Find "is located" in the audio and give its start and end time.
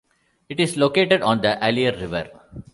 0.59-1.21